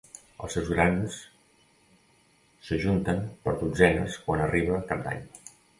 [0.45, 1.17] Els seus grans
[2.69, 5.27] s'ajunten per dotzenes quan arriba cap d'any.